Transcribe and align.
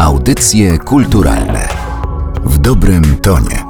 Audycje 0.00 0.78
kulturalne 0.78 1.68
w 2.44 2.58
dobrym 2.58 3.16
tonie. 3.22 3.64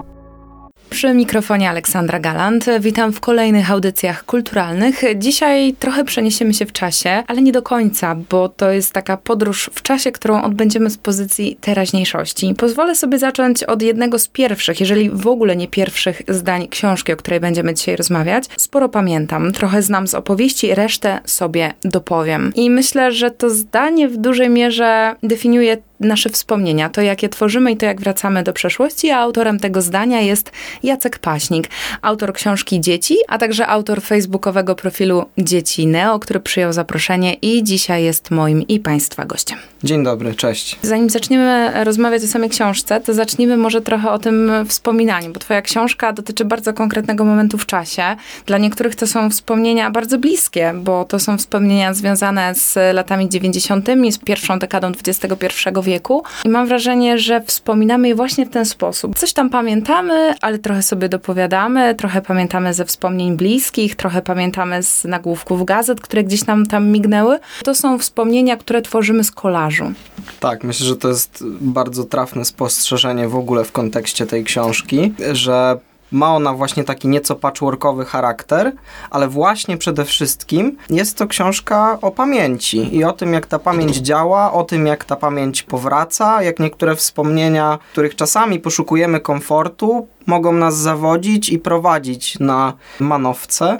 Przy 0.90 1.14
mikrofonie 1.14 1.70
Aleksandra 1.70 2.20
Galant. 2.20 2.66
Witam 2.80 3.12
w 3.12 3.20
kolejnych 3.20 3.70
audycjach 3.70 4.24
kulturalnych. 4.24 5.02
Dzisiaj 5.16 5.74
trochę 5.78 6.04
przeniesiemy 6.04 6.54
się 6.54 6.66
w 6.66 6.72
czasie, 6.72 7.22
ale 7.26 7.42
nie 7.42 7.52
do 7.52 7.62
końca, 7.62 8.16
bo 8.30 8.48
to 8.48 8.70
jest 8.70 8.92
taka 8.92 9.16
podróż 9.16 9.70
w 9.74 9.82
czasie, 9.82 10.12
którą 10.12 10.42
odbędziemy 10.42 10.90
z 10.90 10.98
pozycji 10.98 11.56
teraźniejszości. 11.60 12.54
Pozwolę 12.54 12.94
sobie 12.94 13.18
zacząć 13.18 13.64
od 13.64 13.82
jednego 13.82 14.18
z 14.18 14.28
pierwszych, 14.28 14.80
jeżeli 14.80 15.10
w 15.10 15.26
ogóle 15.26 15.56
nie 15.56 15.68
pierwszych 15.68 16.22
zdań 16.28 16.68
książki, 16.68 17.12
o 17.12 17.16
której 17.16 17.40
będziemy 17.40 17.74
dzisiaj 17.74 17.96
rozmawiać. 17.96 18.44
Sporo 18.56 18.88
pamiętam, 18.88 19.52
trochę 19.52 19.82
znam 19.82 20.06
z 20.06 20.14
opowieści, 20.14 20.74
resztę 20.74 21.20
sobie 21.24 21.74
dopowiem. 21.84 22.52
I 22.54 22.70
myślę, 22.70 23.12
że 23.12 23.30
to 23.30 23.50
zdanie 23.50 24.08
w 24.08 24.16
dużej 24.16 24.50
mierze 24.50 25.14
definiuje 25.22 25.76
nasze 26.00 26.30
wspomnienia, 26.30 26.88
to 26.88 27.02
jak 27.02 27.22
je 27.22 27.28
tworzymy 27.28 27.72
i 27.72 27.76
to 27.76 27.86
jak 27.86 28.00
wracamy 28.00 28.42
do 28.42 28.52
przeszłości, 28.52 29.10
a 29.10 29.18
autorem 29.18 29.58
tego 29.58 29.82
zdania 29.82 30.20
jest 30.20 30.52
Jacek 30.82 31.18
Paśnik, 31.18 31.68
autor 32.02 32.32
książki 32.32 32.80
Dzieci, 32.80 33.16
a 33.28 33.38
także 33.38 33.66
autor 33.66 34.02
facebookowego 34.02 34.74
profilu 34.74 35.24
Dzieci 35.38 35.86
Neo, 35.86 36.18
który 36.18 36.40
przyjął 36.40 36.72
zaproszenie 36.72 37.34
i 37.34 37.64
dzisiaj 37.64 38.04
jest 38.04 38.30
moim 38.30 38.68
i 38.68 38.80
Państwa 38.80 39.24
gościem. 39.24 39.58
Dzień 39.84 40.04
dobry, 40.04 40.34
cześć. 40.34 40.78
Zanim 40.82 41.10
zaczniemy 41.10 41.72
rozmawiać 41.84 42.24
o 42.24 42.26
samej 42.26 42.50
książce, 42.50 43.00
to 43.00 43.14
zacznijmy 43.14 43.56
może 43.56 43.80
trochę 43.80 44.10
o 44.10 44.18
tym 44.18 44.52
wspominaniu, 44.68 45.32
bo 45.32 45.40
Twoja 45.40 45.62
książka 45.62 46.12
dotyczy 46.12 46.44
bardzo 46.44 46.72
konkretnego 46.72 47.24
momentu 47.24 47.58
w 47.58 47.66
czasie. 47.66 48.02
Dla 48.46 48.58
niektórych 48.58 48.96
to 48.96 49.06
są 49.06 49.30
wspomnienia 49.30 49.90
bardzo 49.90 50.18
bliskie, 50.18 50.72
bo 50.74 51.04
to 51.04 51.18
są 51.18 51.38
wspomnienia 51.38 51.94
związane 51.94 52.54
z 52.54 52.94
latami 52.94 53.28
90., 53.28 53.88
z 54.10 54.18
pierwszą 54.18 54.58
dekadą 54.58 54.88
XXI 54.88 55.26
wieku 55.42 55.89
wieku 55.90 56.22
i 56.44 56.48
mam 56.48 56.66
wrażenie, 56.66 57.18
że 57.18 57.40
wspominamy 57.40 58.08
je 58.08 58.14
właśnie 58.14 58.46
w 58.46 58.50
ten 58.50 58.64
sposób. 58.64 59.18
Coś 59.18 59.32
tam 59.32 59.50
pamiętamy, 59.50 60.34
ale 60.40 60.58
trochę 60.58 60.82
sobie 60.82 61.08
dopowiadamy, 61.08 61.94
trochę 61.94 62.22
pamiętamy 62.22 62.74
ze 62.74 62.84
wspomnień 62.84 63.36
bliskich, 63.36 63.96
trochę 63.96 64.22
pamiętamy 64.22 64.82
z 64.82 65.04
nagłówków 65.04 65.64
gazet, 65.64 66.00
które 66.00 66.24
gdzieś 66.24 66.46
nam 66.46 66.66
tam 66.66 66.88
mignęły. 66.88 67.38
To 67.64 67.74
są 67.74 67.98
wspomnienia, 67.98 68.56
które 68.56 68.82
tworzymy 68.82 69.24
z 69.24 69.30
kolażu. 69.30 69.92
Tak, 70.40 70.64
myślę, 70.64 70.86
że 70.86 70.96
to 70.96 71.08
jest 71.08 71.44
bardzo 71.60 72.04
trafne 72.04 72.44
spostrzeżenie 72.44 73.28
w 73.28 73.36
ogóle 73.36 73.64
w 73.64 73.72
kontekście 73.72 74.26
tej 74.26 74.44
książki, 74.44 75.12
że 75.32 75.78
ma 76.12 76.34
ona 76.36 76.54
właśnie 76.54 76.84
taki 76.84 77.08
nieco 77.08 77.36
patchworkowy 77.36 78.04
charakter, 78.04 78.72
ale 79.10 79.28
właśnie 79.28 79.76
przede 79.76 80.04
wszystkim 80.04 80.76
jest 80.90 81.18
to 81.18 81.26
książka 81.26 81.98
o 82.02 82.10
pamięci 82.10 82.96
i 82.96 83.04
o 83.04 83.12
tym, 83.12 83.32
jak 83.32 83.46
ta 83.46 83.58
pamięć 83.58 83.96
działa, 83.96 84.52
o 84.52 84.64
tym, 84.64 84.86
jak 84.86 85.04
ta 85.04 85.16
pamięć 85.16 85.62
powraca, 85.62 86.42
jak 86.42 86.58
niektóre 86.58 86.96
wspomnienia, 86.96 87.78
których 87.92 88.16
czasami 88.16 88.60
poszukujemy 88.60 89.20
komfortu, 89.20 90.08
mogą 90.26 90.52
nas 90.52 90.76
zawodzić 90.76 91.48
i 91.48 91.58
prowadzić 91.58 92.38
na 92.38 92.72
manowce, 93.00 93.78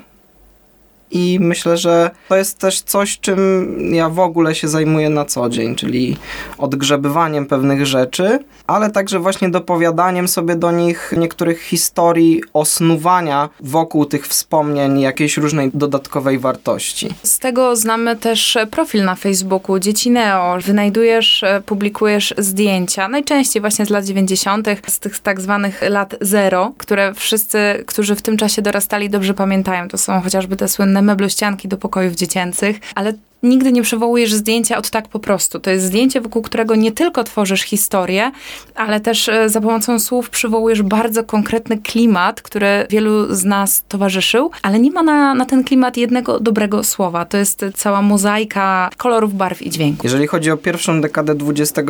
i 1.11 1.39
myślę, 1.41 1.77
że 1.77 2.11
to 2.28 2.36
jest 2.36 2.58
też 2.58 2.80
coś, 2.80 3.20
czym 3.20 3.77
ja 3.94 4.08
w 4.08 4.19
ogóle 4.19 4.55
się 4.55 4.69
zajmuję 4.69 5.11
na 5.11 5.25
co 5.25 5.48
dzień, 5.48 5.75
czyli 5.75 6.16
odgrzebywaniem 6.58 7.47
pewnych 7.47 7.86
rzeczy, 7.86 8.39
ale 8.66 8.91
także 8.91 9.19
właśnie 9.19 9.50
dopowiadaniem 9.50 10.28
sobie 10.28 10.56
do 10.56 10.70
nich 10.70 11.14
niektórych 11.16 11.62
historii, 11.62 12.42
osnuwania 12.53 13.48
wokół 13.61 14.05
tych 14.05 14.27
wspomnień 14.27 15.00
jakiejś 15.00 15.36
różnej 15.36 15.70
dodatkowej 15.75 16.38
wartości. 16.38 17.08
Z 17.22 17.38
tego 17.38 17.77
znamy 17.77 18.16
też 18.16 18.58
profil 18.70 19.05
na 19.05 19.14
Facebooku 19.14 19.78
Dzieci 19.78 20.11
Neo. 20.11 20.58
Wynajdujesz, 20.61 21.44
publikujesz 21.66 22.34
zdjęcia, 22.38 23.08
najczęściej 23.08 23.61
właśnie 23.61 23.86
z 23.86 23.91
lat 23.91 24.05
90., 24.05 24.69
z 24.88 24.98
tych 24.98 25.19
tak 25.19 25.41
zwanych 25.41 25.83
lat 25.88 26.14
zero, 26.20 26.72
które 26.78 27.14
wszyscy, 27.14 27.84
którzy 27.86 28.16
w 28.16 28.22
tym 28.22 28.36
czasie 28.36 28.62
dorastali, 28.62 29.10
dobrze 29.10 29.34
pamiętają. 29.34 29.88
To 29.88 29.99
są 29.99 30.20
chociażby 30.20 30.56
te 30.56 30.69
słynne 30.69 31.00
meblościanki 31.03 31.69
do 31.69 31.77
pokojów 31.77 32.15
dziecięcych, 32.15 32.81
ale 32.94 33.12
nigdy 33.43 33.72
nie 33.72 33.83
przywołujesz 33.83 34.33
zdjęcia 34.33 34.78
od 34.78 34.91
tak 34.91 35.09
po 35.09 35.19
prostu. 35.19 35.61
To 35.61 35.71
jest 35.71 35.84
zdjęcie, 35.84 36.21
wokół 36.21 36.43
którego 36.43 36.75
nie 36.75 36.93
tylko 36.93 37.25
tworzysz 37.25 37.62
historię, 37.62 38.33
ale 38.75 39.00
też 39.00 39.28
e, 39.28 39.49
za 39.49 39.61
pomocą 39.61 39.99
słów 39.99 40.31
przywołujesz 40.31 40.83
bardzo 40.83 41.25
konkretny 41.25 41.78
klimat, 41.78 42.43
który 42.43 42.87
wielu 42.91 43.34
z 43.34 43.44
nas 43.44 43.84
towarzyszył, 43.88 44.50
ale 44.62 44.81
nie 44.81 44.91
ma 44.91 45.03
na, 45.03 45.34
na 45.34 45.47
ten 45.47 45.65
klimat 45.65 45.97
jednego 45.97 46.41
dobrego 46.41 46.84
słowa. 46.84 47.25
To 47.25 47.37
jest 47.37 47.65
cała 47.75 48.03
mozaika 48.03 48.91
kolorów, 48.97 49.34
barw 49.34 49.62
i 49.62 49.71
dźwięków. 49.71 50.05
Jeżeli 50.05 50.27
chodzi 50.27 50.50
o 50.50 50.56
pierwszą 50.56 51.00
dekadę 51.00 51.34
XXI 51.49 51.84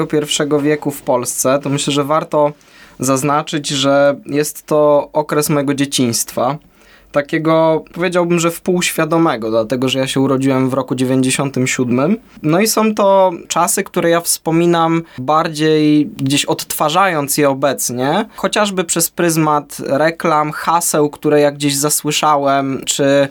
wieku 0.62 0.90
w 0.90 1.02
Polsce, 1.02 1.58
to 1.62 1.70
myślę, 1.70 1.92
że 1.92 2.04
warto 2.04 2.52
zaznaczyć, 2.98 3.68
że 3.68 4.16
jest 4.26 4.66
to 4.66 5.08
okres 5.12 5.50
mojego 5.50 5.74
dzieciństwa 5.74 6.58
takiego, 7.12 7.84
powiedziałbym, 7.92 8.38
że 8.38 8.50
wpółświadomego, 8.50 9.50
dlatego 9.50 9.88
że 9.88 9.98
ja 9.98 10.06
się 10.06 10.20
urodziłem 10.20 10.70
w 10.70 10.74
roku 10.74 10.94
97. 10.94 12.16
No 12.42 12.60
i 12.60 12.66
są 12.66 12.94
to 12.94 13.32
czasy, 13.48 13.84
które 13.84 14.10
ja 14.10 14.20
wspominam 14.20 15.02
bardziej 15.18 16.06
gdzieś 16.06 16.44
odtwarzając 16.44 17.36
je 17.36 17.50
obecnie, 17.50 18.26
chociażby 18.36 18.84
przez 18.84 19.10
pryzmat 19.10 19.76
reklam, 19.86 20.52
haseł, 20.52 21.10
które 21.10 21.40
ja 21.40 21.52
gdzieś 21.52 21.76
zasłyszałem, 21.76 22.82
czy 22.86 23.28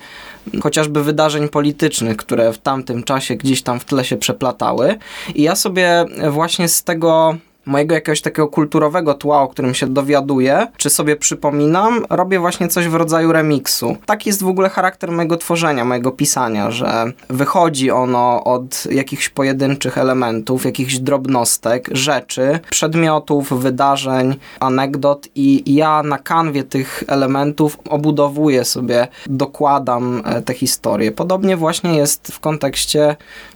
chociażby 0.61 1.03
wydarzeń 1.03 1.49
politycznych, 1.49 2.17
które 2.17 2.53
w 2.53 2.57
tamtym 2.57 3.03
czasie 3.03 3.35
gdzieś 3.35 3.61
tam 3.61 3.79
w 3.79 3.85
tle 3.85 4.05
się 4.05 4.17
przeplatały. 4.17 4.95
I 5.35 5.41
ja 5.41 5.55
sobie 5.55 6.05
właśnie 6.29 6.67
z 6.67 6.83
tego 6.83 7.37
mojego 7.69 7.95
jakiegoś 7.95 8.21
takiego 8.21 8.47
kulturowego 8.47 9.13
tła, 9.13 9.41
o 9.41 9.47
którym 9.47 9.73
się 9.73 9.87
dowiaduję, 9.87 10.67
czy 10.77 10.89
sobie 10.89 11.15
przypominam, 11.15 12.05
robię 12.09 12.39
właśnie 12.39 12.67
coś 12.67 12.87
w 12.87 12.95
rodzaju 12.95 13.31
remiksu. 13.31 13.97
Taki 14.05 14.29
jest 14.29 14.43
w 14.43 14.47
ogóle 14.47 14.69
charakter 14.69 15.11
mojego 15.11 15.37
tworzenia, 15.37 15.85
mojego 15.85 16.11
pisania, 16.11 16.71
że 16.71 17.11
wychodzi 17.29 17.91
ono 17.91 18.43
od 18.43 18.85
jakichś 18.91 19.29
pojedynczych 19.29 19.97
elementów, 19.97 20.65
jakichś 20.65 20.97
drobnostek, 20.97 21.89
rzeczy, 21.91 22.59
przedmiotów, 22.69 23.61
wydarzeń, 23.61 24.35
anegdot 24.59 25.27
i 25.35 25.75
ja 25.75 26.03
na 26.03 26.17
kanwie 26.17 26.63
tych 26.63 27.03
elementów 27.07 27.77
obudowuję 27.89 28.65
sobie, 28.65 29.07
dokładam 29.25 30.21
e, 30.25 30.41
te 30.41 30.53
historie. 30.53 31.11
Podobnie 31.11 31.57
właśnie 31.57 31.97
jest 31.97 32.27
w 32.31 32.39
kontekście 32.39 33.15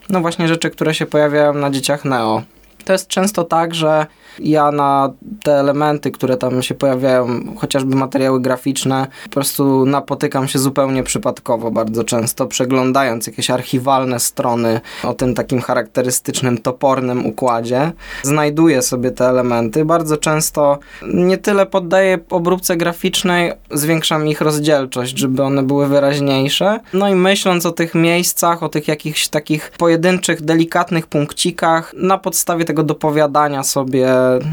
no 0.10 0.22
właśnie 0.22 0.48
rzeczy, 0.48 0.70
które 0.70 0.94
się 0.94 1.06
pojawiają 1.06 1.54
na 1.54 1.70
dzieciach 1.70 2.06
Neo. 2.06 2.42
To 2.86 2.94
jest 2.94 3.08
często 3.08 3.44
tak, 3.44 3.76
że 3.76 4.06
ja 4.40 4.72
na 4.72 5.14
te 5.44 5.60
elementy, 5.60 6.12
które 6.12 6.38
tam 6.38 6.64
się 6.64 6.76
pojawiają, 6.76 7.28
chociażby 7.58 7.96
materiały 7.96 8.42
graficzne, 8.42 9.08
po 9.24 9.30
prostu 9.30 9.86
napotykam 9.86 10.48
się 10.48 10.60
zupełnie 10.60 11.04
przypadkowo 11.04 11.72
bardzo 11.72 12.04
często, 12.04 12.48
przeglądając 12.48 13.28
jakieś 13.28 13.50
archiwalne 13.50 14.20
strony 14.20 14.82
o 15.04 15.14
tym 15.14 15.34
takim 15.34 15.62
charakterystycznym, 15.62 16.58
topornym 16.58 17.26
układzie. 17.26 17.92
Znajduję 18.24 18.82
sobie 18.82 19.12
te 19.12 19.26
elementy. 19.26 19.86
Bardzo 19.86 20.18
często 20.18 20.80
nie 21.14 21.38
tyle 21.38 21.66
poddaję 21.66 22.20
obróbce 22.30 22.78
graficznej, 22.78 23.52
zwiększam 23.72 24.28
ich 24.28 24.42
rozdzielczość, 24.42 25.18
żeby 25.18 25.44
one 25.44 25.64
były 25.64 25.88
wyraźniejsze. 25.88 26.80
No 26.94 27.10
i 27.10 27.16
myśląc 27.16 27.66
o 27.66 27.72
tych 27.72 27.96
miejscach, 27.96 28.64
o 28.64 28.70
tych 28.70 28.88
jakichś 28.88 29.28
takich 29.28 29.72
pojedynczych, 29.78 30.42
delikatnych 30.42 31.08
punkcikach, 31.08 31.94
na 31.98 32.18
podstawie 32.18 32.66
tego 32.66 32.84
dopowiadania 32.84 33.64
sobie 33.64 34.08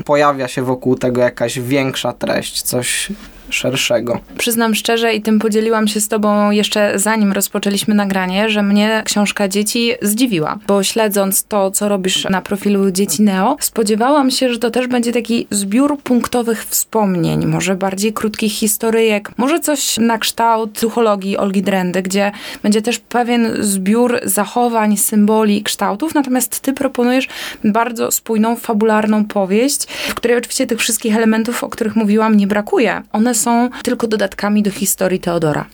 pojawia 0.04 0.48
się 0.48 0.62
wokół 0.62 0.97
tego 0.97 1.20
jakaś 1.20 1.60
większa 1.60 2.12
treść, 2.12 2.62
coś 2.62 3.08
szerszego. 3.50 4.21
Przyznam 4.38 4.75
szczerze 4.75 5.15
i 5.15 5.22
tym 5.22 5.38
podzieliłam 5.38 5.88
się 5.88 6.00
z 6.00 6.09
tobą 6.09 6.50
jeszcze 6.50 6.99
zanim 6.99 7.33
rozpoczęliśmy 7.33 7.94
nagranie, 7.94 8.49
że 8.49 8.62
mnie 8.62 9.03
książka 9.06 9.49
Dzieci 9.49 9.93
zdziwiła, 10.03 10.59
bo 10.66 10.83
śledząc 10.83 11.44
to, 11.44 11.71
co 11.71 11.88
robisz 11.88 12.25
na 12.25 12.43
profilu 12.43 12.91
Dzieci 12.91 13.22
Neo, 13.22 13.56
spodziewałam 13.61 14.31
się, 14.31 14.52
że 14.52 14.58
to 14.58 14.70
też 14.70 14.87
będzie 14.87 15.12
taki 15.12 15.47
zbiór 15.50 15.99
punktowych 15.99 16.64
wspomnień, 16.64 17.47
może 17.47 17.75
bardziej 17.75 18.12
krótkich 18.12 18.52
historyjek, 18.52 19.31
może 19.37 19.61
coś 19.61 19.99
na 19.99 20.19
kształt 20.19 20.70
psychologii 20.70 21.37
Olgi 21.37 21.62
Drendy, 21.62 22.03
gdzie 22.03 22.32
będzie 22.62 22.82
też 22.82 22.99
pewien 22.99 23.49
zbiór 23.61 24.20
zachowań, 24.25 24.96
symboli, 24.96 25.62
kształtów, 25.62 26.14
natomiast 26.14 26.61
ty 26.61 26.73
proponujesz 26.73 27.29
bardzo 27.64 28.11
spójną, 28.11 28.56
fabularną 28.56 29.25
powieść, 29.25 29.87
w 30.08 30.14
której 30.14 30.37
oczywiście 30.37 30.67
tych 30.67 30.79
wszystkich 30.79 31.17
elementów, 31.17 31.64
o 31.64 31.69
których 31.69 31.96
mówiłam, 31.96 32.37
nie 32.37 32.46
brakuje. 32.46 33.03
One 33.12 33.35
są 33.40 33.69
tylko 33.82 34.06
dodatkami 34.06 34.62
do 34.62 34.70
historii 34.70 35.20
Teodora 35.20 35.66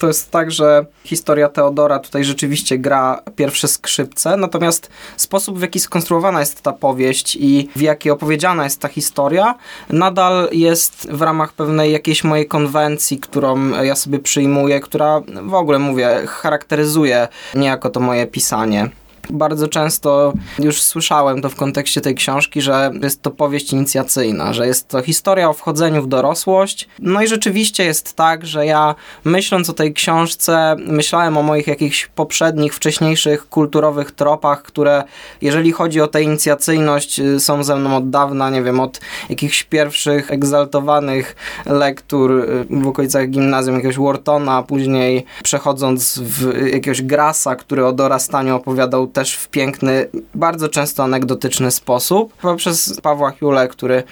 to 0.00 0.06
jest 0.06 0.30
tak, 0.30 0.50
że 0.50 0.86
historia 1.04 1.48
Teodora 1.48 1.98
tutaj 1.98 2.24
rzeczywiście 2.24 2.78
gra 2.78 3.22
pierwsze 3.36 3.68
skrzypce, 3.68 4.36
natomiast 4.36 4.90
sposób, 5.16 5.58
w 5.58 5.62
jaki 5.62 5.80
skonstruowana 5.80 6.40
jest 6.40 6.62
ta 6.62 6.72
powieść 6.72 7.36
i 7.40 7.68
w 7.76 7.80
jaki 7.80 8.10
opowiedziana 8.10 8.64
jest 8.64 8.80
ta 8.80 8.88
historia, 8.88 9.54
nadal 9.90 10.48
jest 10.52 11.08
w 11.10 11.22
ramach 11.22 11.52
pewnej 11.52 11.92
jakiejś 11.92 12.24
mojej 12.24 12.46
konwencji, 12.46 13.18
którą 13.18 13.68
ja 13.82 13.96
sobie 13.96 14.18
przyjmuję, 14.18 14.80
która 14.80 15.20
w 15.42 15.54
ogóle, 15.54 15.78
mówię, 15.78 16.22
charakteryzuje 16.26 17.28
niejako 17.54 17.90
to 17.90 18.00
moje 18.00 18.26
pisanie. 18.26 18.90
Bardzo 19.30 19.68
często 19.68 20.32
już 20.58 20.82
słyszałem 20.82 21.42
to 21.42 21.48
w 21.48 21.54
kontekście 21.54 22.00
tej 22.00 22.14
książki, 22.14 22.60
że 22.60 22.90
jest 23.02 23.22
to 23.22 23.30
powieść 23.30 23.72
inicjacyjna, 23.72 24.52
że 24.52 24.66
jest 24.66 24.88
to 24.88 25.02
historia 25.02 25.50
o 25.50 25.52
wchodzeniu 25.52 26.02
w 26.02 26.08
dorosłość. 26.08 26.88
No 26.98 27.22
i 27.22 27.28
rzeczywiście 27.28 27.84
jest 27.84 28.16
tak, 28.16 28.46
że 28.46 28.66
ja 28.66 28.94
myśląc 29.24 29.70
o 29.70 29.72
tej 29.72 29.94
książce, 29.94 30.76
myślałem 30.78 31.36
o 31.36 31.42
moich 31.42 31.66
jakichś 31.66 32.06
poprzednich, 32.06 32.74
wcześniejszych 32.74 33.48
kulturowych 33.48 34.10
tropach, 34.10 34.62
które 34.62 35.04
jeżeli 35.40 35.72
chodzi 35.72 36.00
o 36.00 36.06
tę 36.06 36.22
inicjacyjność 36.22 37.20
y, 37.20 37.40
są 37.40 37.64
ze 37.64 37.76
mną 37.76 37.96
od 37.96 38.10
dawna, 38.10 38.50
nie 38.50 38.62
wiem, 38.62 38.80
od 38.80 39.00
jakichś 39.28 39.64
pierwszych 39.64 40.30
egzaltowanych 40.30 41.36
lektur 41.66 42.32
y, 42.32 42.66
w 42.70 42.86
okolicach 42.86 43.30
gimnazjum, 43.30 43.76
jakiegoś 43.76 43.96
Whartona, 43.96 44.62
później 44.62 45.24
przechodząc 45.42 46.18
w 46.18 46.66
jakiegoś 46.72 47.02
Grasa, 47.02 47.56
który 47.56 47.86
o 47.86 47.92
dorastaniu 47.92 48.56
opowiadał 48.56 49.06
też 49.12 49.34
w 49.34 49.48
piękny, 49.48 50.08
bardzo 50.34 50.68
często 50.68 51.02
anegdotyczny 51.02 51.70
sposób, 51.70 52.34
poprzez 52.34 53.00
Pawła 53.00 53.30
Hiule, 53.30 53.68
który 53.68 54.02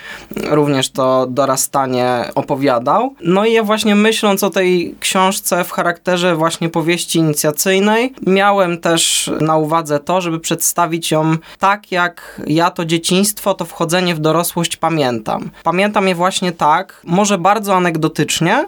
również 0.50 0.90
to 0.90 1.26
dorastanie 1.26 2.30
opowiadał. 2.34 3.14
No 3.20 3.46
i 3.46 3.52
ja 3.52 3.62
właśnie 3.62 3.94
myśląc 3.94 4.44
o 4.44 4.50
tej 4.50 4.94
książce 5.00 5.64
w 5.64 5.70
charakterze 5.70 6.36
właśnie 6.36 6.68
powieści 6.68 7.18
inicjacyjnej, 7.18 8.14
miałem 8.26 8.78
też 8.78 9.30
na 9.40 9.56
uwadze 9.56 10.00
to, 10.00 10.20
żeby 10.20 10.40
przedstawić 10.40 11.10
ją 11.10 11.36
tak, 11.58 11.92
jak 11.92 12.40
ja 12.46 12.70
to 12.70 12.84
dzieciństwo, 12.84 13.54
to 13.54 13.64
wchodzenie 13.64 14.14
w 14.14 14.18
dorosłość 14.18 14.76
pamiętam. 14.76 15.50
Pamiętam 15.64 16.08
je 16.08 16.14
właśnie 16.14 16.52
tak, 16.52 17.00
może 17.04 17.38
bardzo 17.38 17.74
anegdotycznie, 17.76 18.66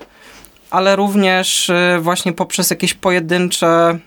ale 0.71 0.97
również 0.97 1.69
y, 1.69 1.99
właśnie 2.01 2.33
poprzez 2.33 2.71
jakieś 2.71 2.95
pojedyncze 2.95 3.99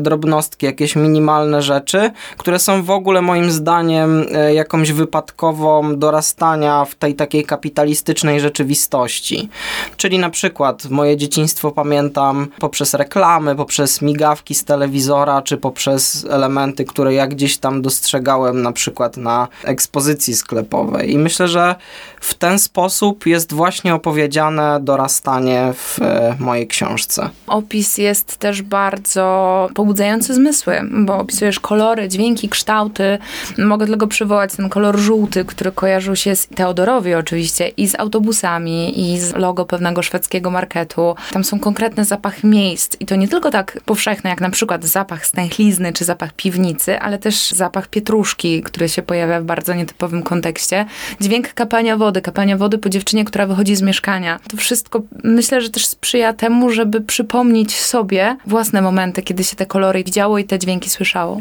drobnostki, 0.00 0.66
jakieś 0.66 0.96
minimalne 0.96 1.62
rzeczy, 1.62 2.10
które 2.36 2.58
są 2.58 2.82
w 2.82 2.90
ogóle 2.90 3.22
moim 3.22 3.50
zdaniem 3.50 4.26
e, 4.32 4.54
jakąś 4.54 4.92
wypadkową 4.92 5.98
dorastania 5.98 6.84
w 6.84 6.94
tej 6.94 7.14
takiej 7.14 7.44
kapitalistycznej 7.44 8.40
rzeczywistości. 8.40 9.48
Czyli 9.96 10.18
na 10.18 10.30
przykład 10.30 10.90
moje 10.90 11.16
dzieciństwo 11.16 11.70
pamiętam 11.70 12.48
poprzez 12.58 12.94
reklamy, 12.94 13.56
poprzez 13.56 14.02
migawki 14.02 14.54
z 14.54 14.64
telewizora, 14.64 15.42
czy 15.42 15.56
poprzez 15.56 16.26
elementy, 16.30 16.84
które 16.84 17.14
ja 17.14 17.26
gdzieś 17.26 17.58
tam 17.58 17.82
dostrzegałem 17.82 18.62
na 18.62 18.72
przykład 18.72 19.16
na 19.16 19.48
ekspozycji 19.64 20.34
sklepowej. 20.34 21.12
I 21.12 21.18
myślę, 21.18 21.48
że 21.48 21.74
w 22.20 22.34
ten 22.34 22.58
sposób 22.58 23.26
jest 23.26 23.52
właśnie 23.52 23.94
opowiedziane 23.94 24.78
dorastanie 24.82 25.72
w 25.74 26.02
e, 26.02 26.36
mojej 26.38 26.66
książce. 26.66 27.30
Opis 27.46 27.98
jest 27.98 28.36
też 28.36 28.62
bardzo 28.62 29.68
pobudzający 29.78 30.34
zmysły, 30.34 30.80
bo 30.90 31.18
opisujesz 31.18 31.60
kolory, 31.60 32.08
dźwięki, 32.08 32.48
kształty. 32.48 33.18
Mogę 33.58 33.86
tylko 33.86 34.06
przywołać 34.06 34.52
ten 34.56 34.68
kolor 34.68 34.98
żółty, 34.98 35.44
który 35.44 35.72
kojarzył 35.72 36.16
się 36.16 36.36
z 36.36 36.46
Teodorowi 36.46 37.14
oczywiście 37.14 37.68
i 37.68 37.88
z 37.88 38.00
autobusami 38.00 39.00
i 39.00 39.20
z 39.20 39.36
logo 39.36 39.64
pewnego 39.64 40.02
szwedzkiego 40.02 40.50
marketu. 40.50 41.14
Tam 41.32 41.44
są 41.44 41.58
konkretne 41.60 42.04
zapachy 42.04 42.46
miejsc 42.46 42.96
i 43.00 43.06
to 43.06 43.16
nie 43.16 43.28
tylko 43.28 43.50
tak 43.50 43.80
powszechne 43.84 44.30
jak 44.30 44.40
na 44.40 44.50
przykład 44.50 44.84
zapach 44.84 45.26
stęchlizny 45.26 45.92
czy 45.92 46.04
zapach 46.04 46.32
piwnicy, 46.32 47.00
ale 47.00 47.18
też 47.18 47.50
zapach 47.50 47.88
pietruszki, 47.88 48.62
który 48.62 48.88
się 48.88 49.02
pojawia 49.02 49.40
w 49.40 49.44
bardzo 49.44 49.74
nietypowym 49.74 50.22
kontekście. 50.22 50.86
Dźwięk 51.20 51.54
kapania 51.54 51.96
wody, 51.96 52.22
kapania 52.22 52.56
wody 52.56 52.78
po 52.78 52.88
dziewczynie, 52.88 53.24
która 53.24 53.46
wychodzi 53.46 53.76
z 53.76 53.82
mieszkania. 53.82 54.40
To 54.50 54.56
wszystko 54.56 55.02
myślę, 55.24 55.60
że 55.60 55.70
też 55.70 55.86
sprzyja 55.86 56.32
temu, 56.32 56.70
żeby 56.70 57.00
przypomnieć 57.00 57.76
sobie 57.76 58.36
własne 58.46 58.82
momenty, 58.82 59.22
kiedy 59.22 59.44
się 59.44 59.56
te 59.56 59.67
kolory 59.68 60.04
widziało 60.04 60.38
i 60.38 60.44
te 60.44 60.58
dźwięki 60.58 60.90
słyszało. 60.90 61.40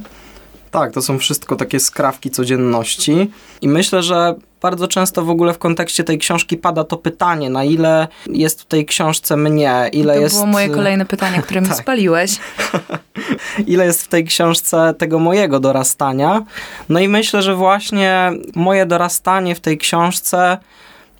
Tak, 0.72 0.92
to 0.92 1.02
są 1.02 1.20
wszystko 1.20 1.56
takie 1.56 1.80
skrawki 1.80 2.30
codzienności 2.32 3.32
i 3.62 3.68
myślę, 3.68 4.04
że 4.04 4.36
bardzo 4.62 4.88
często 4.88 5.24
w 5.24 5.30
ogóle 5.30 5.54
w 5.54 5.58
kontekście 5.58 6.04
tej 6.04 6.18
książki 6.18 6.58
pada 6.58 6.84
to 6.84 6.98
pytanie, 6.98 7.50
na 7.50 7.64
ile 7.64 8.08
jest 8.28 8.62
w 8.62 8.66
tej 8.66 8.86
książce 8.86 9.38
mnie, 9.38 9.90
ile 9.94 10.14
to 10.14 10.20
jest... 10.20 10.36
było 10.36 10.46
moje 10.46 10.70
kolejne 10.70 11.06
pytanie, 11.06 11.42
które 11.42 11.62
mi 11.62 11.68
Tak. 11.78 11.78
spaliłeś. 11.78 12.40
ile 13.68 13.86
jest 13.86 14.04
w 14.04 14.08
tej 14.08 14.26
książce 14.26 14.94
tego 14.98 15.20
mojego 15.20 15.60
dorastania. 15.60 16.44
No 16.90 17.00
i 17.00 17.08
myślę, 17.08 17.42
że 17.42 17.56
właśnie 17.56 18.32
moje 18.56 18.86
dorastanie 18.86 19.56
w 19.56 19.60
tej 19.60 19.78
książce 19.78 20.58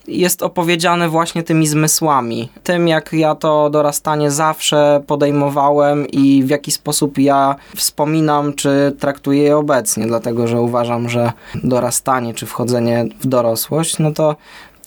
jest 0.08 0.42
opowiedziane 0.42 1.08
właśnie 1.08 1.42
tymi 1.42 1.66
zmysłami. 1.66 2.48
Tym, 2.62 2.88
jak 2.88 3.12
ja 3.12 3.34
to 3.34 3.70
dorastanie 3.70 4.30
zawsze 4.30 5.02
podejmowałem 5.06 6.06
i 6.06 6.44
w 6.44 6.48
jaki 6.48 6.70
sposób 6.70 7.18
ja 7.18 7.56
wspominam, 7.76 8.52
czy 8.52 8.96
traktuję 8.98 9.42
je 9.42 9.56
obecnie, 9.56 10.06
dlatego 10.06 10.46
że 10.46 10.60
uważam, 10.60 11.08
że 11.08 11.32
dorastanie, 11.54 12.34
czy 12.34 12.46
wchodzenie 12.46 13.04
w 13.20 13.26
dorosłość, 13.26 13.98
no 13.98 14.12
to 14.12 14.36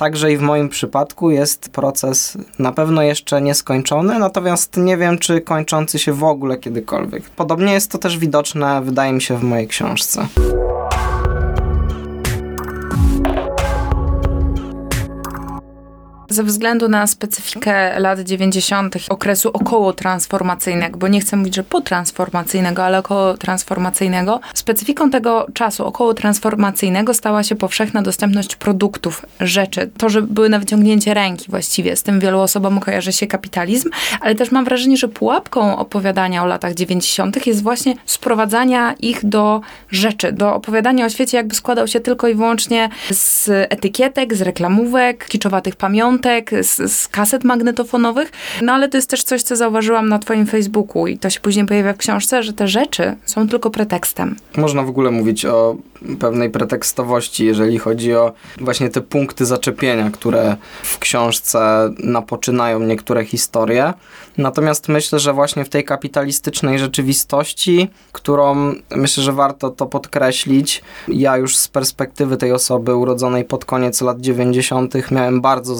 Także 0.02 0.32
i 0.32 0.38
w 0.38 0.42
moim 0.42 0.70
przypadku 0.70 1.32
jest 1.32 1.70
proces 1.70 2.38
na 2.60 2.72
pewno 2.72 3.02
jeszcze 3.02 3.42
nieskończony, 3.42 4.20
natomiast 4.20 4.78
nie 4.78 4.98
wiem, 4.98 5.18
czy 5.18 5.42
kończący 5.42 6.00
się 6.00 6.14
w 6.14 6.24
ogóle 6.24 6.58
kiedykolwiek. 6.58 7.24
Podobnie 7.30 7.74
jest 7.74 7.92
to 7.92 7.98
też 7.98 8.18
widoczne, 8.18 8.82
wydaje 8.82 9.14
mi 9.14 9.22
się, 9.22 9.38
w 9.38 9.44
mojej 9.44 9.68
książce. 9.68 10.28
Ze 16.31 16.44
względu 16.44 16.89
na 16.89 17.07
specyfikę 17.07 18.00
lat 18.00 18.19
90., 18.19 18.95
okresu 19.10 19.50
około 19.54 19.94
transformacyjnego, 19.94 20.98
bo 20.98 21.07
nie 21.07 21.22
chcę 21.22 21.38
mówić, 21.38 21.56
że 21.56 21.63
potransformacyjnego, 21.63 22.86
ale 22.86 23.00
około 23.00 23.38
transformacyjnego, 23.38 24.39
specyfiką 24.54 25.10
tego 25.10 25.48
czasu 25.54 25.86
około 25.86 26.13
transformacyjnego 26.13 27.13
stała 27.13 27.44
się 27.44 27.56
powszechna 27.56 28.01
dostępność 28.01 28.56
produktów, 28.56 29.25
rzeczy. 29.39 29.92
To, 29.98 30.10
że 30.10 30.22
były 30.22 30.50
na 30.50 30.60
wyciągnięcie 30.60 31.13
ręki 31.13 31.45
właściwie. 31.50 31.95
Z 31.95 32.04
tym 32.04 32.19
wielu 32.19 32.39
osobom 32.39 32.80
kojarzy 32.80 33.13
się 33.13 33.27
kapitalizm, 33.27 33.89
ale 34.22 34.36
też 34.36 34.51
mam 34.51 34.66
wrażenie, 34.66 34.98
że 34.98 35.07
pułapką 35.07 35.77
opowiadania 35.77 36.44
o 36.44 36.45
latach 36.45 36.74
90. 36.74 37.48
jest 37.48 37.63
właśnie 37.63 37.95
sprowadzania 38.06 38.94
ich 38.94 39.25
do 39.25 39.62
rzeczy, 39.89 40.31
do 40.31 40.56
opowiadania 40.56 41.06
o 41.06 41.10
świecie, 41.10 41.38
jakby 41.38 41.56
składał 41.56 41.88
się 41.88 42.00
tylko 42.00 42.27
i 42.27 42.36
wyłącznie 42.36 42.89
z 43.10 43.50
etykietek, 43.50 44.36
z 44.36 44.42
reklamówek, 44.42 45.25
kiczowatych 45.25 45.75
pamiątek, 45.75 46.21
z, 46.62 46.92
z 46.92 47.08
kaset 47.08 47.44
magnetofonowych. 47.44 48.32
No 48.62 48.74
ale 48.74 48.90
to 48.90 48.98
jest 48.98 49.10
też 49.10 49.24
coś, 49.24 49.44
co 49.44 49.56
zauważyłam 49.56 50.10
na 50.10 50.20
twoim 50.20 50.48
Facebooku 50.48 51.08
i 51.08 51.18
to 51.18 51.30
się 51.30 51.40
później 51.40 51.66
pojawia 51.66 51.94
w 51.94 51.98
książce, 51.98 52.44
że 52.44 52.54
te 52.54 52.68
rzeczy 52.68 53.16
są 53.26 53.48
tylko 53.48 53.70
pretekstem. 53.70 54.36
Można 54.58 54.84
w 54.84 54.90
ogóle 54.90 55.12
mówić 55.12 55.46
o 55.46 55.76
pewnej 56.20 56.50
pretekstowości, 56.50 57.46
jeżeli 57.46 57.80
chodzi 57.80 58.16
o 58.16 58.34
właśnie 58.58 58.90
te 58.90 59.01
punkty 59.01 59.46
zaczepienia, 59.46 60.12
które 60.12 60.56
w 60.84 61.00
książce 61.00 61.90
napoczynają 62.00 62.80
niektóre 62.80 63.25
historie. 63.25 63.94
Natomiast 64.38 64.90
myślę, 64.90 65.20
że 65.20 65.34
właśnie 65.34 65.66
w 65.66 65.70
tej 65.70 65.84
kapitalistycznej 65.84 66.80
rzeczywistości, 66.80 67.90
którą 68.12 68.74
myślę, 68.96 69.24
że 69.24 69.34
warto 69.34 69.70
to 69.70 69.86
podkreślić, 69.86 70.84
ja 71.08 71.38
już 71.38 71.58
z 71.58 71.68
perspektywy 71.68 72.38
tej 72.38 72.51
osoby 72.51 72.96
urodzonej 72.96 73.46
pod 73.46 73.66
koniec 73.66 74.01
lat 74.01 74.22
90. 74.22 75.12
miałem 75.12 75.42
bardzo 75.42 75.75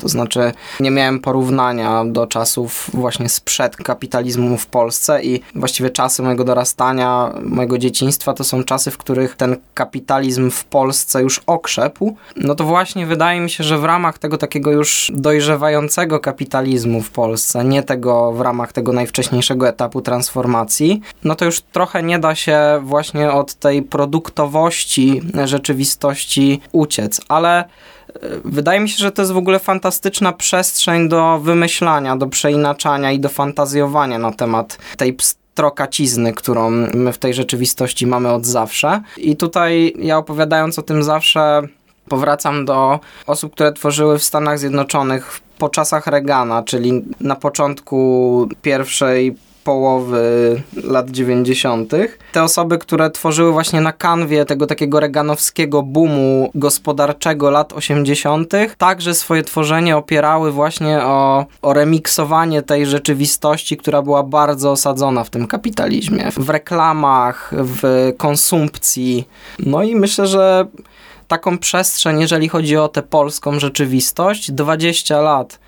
To 0.00 0.08
znaczy 0.08 0.52
nie 0.80 0.90
miałem 0.90 1.20
porównania 1.20 2.04
do 2.04 2.26
czasów 2.26 2.90
właśnie 2.94 3.28
sprzed 3.28 3.76
kapitalizmu 3.76 4.58
w 4.58 4.66
Polsce 4.66 5.22
i 5.22 5.40
właściwie 5.54 5.90
czasy 5.90 6.22
mojego 6.22 6.44
dorastania, 6.44 7.32
mojego 7.42 7.78
dzieciństwa 7.78 8.32
to 8.32 8.44
są 8.44 8.64
czasy, 8.64 8.90
w 8.90 8.98
których 8.98 9.36
ten 9.36 9.56
kapitalizm 9.74 10.50
w 10.50 10.64
Polsce 10.64 11.22
już 11.22 11.40
okrzepł. 11.46 12.16
No 12.36 12.54
to 12.54 12.64
właśnie 12.64 13.06
wydaje 13.06 13.40
mi 13.40 13.50
się, 13.50 13.64
że 13.64 13.78
w 13.78 13.84
ramach 13.84 14.18
tego 14.18 14.38
takiego 14.38 14.72
już 14.72 15.12
dojrzewającego 15.14 16.20
kapitalizmu 16.20 17.02
w 17.02 17.10
Polsce, 17.10 17.64
nie 17.64 17.82
tego 17.82 18.32
w 18.32 18.40
ramach 18.40 18.72
tego 18.72 18.92
najwcześniejszego 18.92 19.68
etapu 19.68 20.02
transformacji, 20.02 21.00
no 21.24 21.34
to 21.34 21.44
już 21.44 21.60
trochę 21.60 22.02
nie 22.02 22.18
da 22.18 22.34
się 22.34 22.80
właśnie 22.82 23.32
od 23.32 23.54
tej 23.54 23.82
produktowości 23.82 25.22
rzeczywistości 25.44 26.60
uciec, 26.72 27.20
ale 27.28 27.64
Wydaje 28.44 28.80
mi 28.80 28.88
się, 28.88 28.98
że 28.98 29.12
to 29.12 29.22
jest 29.22 29.32
w 29.32 29.36
ogóle 29.36 29.58
fantastyczna 29.58 30.32
przestrzeń 30.32 31.08
do 31.08 31.38
wymyślania, 31.38 32.16
do 32.16 32.26
przeinaczania 32.26 33.12
i 33.12 33.20
do 33.20 33.28
fantazjowania 33.28 34.18
na 34.18 34.32
temat 34.32 34.78
tej 34.96 35.12
pstrokacizny, 35.12 36.32
którą 36.32 36.70
my 36.94 37.12
w 37.12 37.18
tej 37.18 37.34
rzeczywistości 37.34 38.06
mamy 38.06 38.32
od 38.32 38.46
zawsze. 38.46 39.02
I 39.16 39.36
tutaj 39.36 39.94
ja 39.98 40.18
opowiadając 40.18 40.78
o 40.78 40.82
tym 40.82 41.02
zawsze 41.02 41.62
powracam 42.08 42.64
do 42.64 43.00
osób, 43.26 43.52
które 43.52 43.72
tworzyły 43.72 44.18
w 44.18 44.24
Stanach 44.24 44.58
Zjednoczonych 44.58 45.40
po 45.58 45.68
czasach 45.68 46.06
Reagana, 46.06 46.62
czyli 46.62 47.04
na 47.20 47.36
początku 47.36 48.48
pierwszej 48.62 49.36
połowy 49.64 50.62
lat 50.84 51.10
90. 51.10 51.92
Te 52.32 52.42
osoby, 52.42 52.78
które 52.78 53.10
tworzyły 53.10 53.52
właśnie 53.52 53.80
na 53.80 53.92
kanwie 53.92 54.44
tego 54.44 54.66
takiego 54.66 55.00
reganowskiego 55.00 55.82
boomu 55.82 56.50
gospodarczego 56.54 57.50
lat 57.50 57.72
80., 57.72 58.52
także 58.78 59.14
swoje 59.14 59.42
tworzenie 59.42 59.96
opierały 59.96 60.52
właśnie 60.52 60.98
o, 60.98 61.46
o 61.62 61.72
remiksowanie 61.72 62.62
tej 62.62 62.86
rzeczywistości, 62.86 63.76
która 63.76 64.02
była 64.02 64.22
bardzo 64.22 64.70
osadzona 64.70 65.24
w 65.24 65.30
tym 65.30 65.46
kapitalizmie, 65.46 66.30
w 66.36 66.50
reklamach, 66.50 67.52
w 67.52 68.12
konsumpcji. 68.18 69.28
No 69.58 69.82
i 69.82 69.96
myślę, 69.96 70.26
że 70.26 70.66
taką 71.28 71.58
przestrzeń, 71.58 72.20
jeżeli 72.20 72.48
chodzi 72.48 72.76
o 72.76 72.88
tę 72.88 73.02
polską 73.02 73.60
rzeczywistość, 73.60 74.52
20 74.52 75.20
lat 75.20 75.58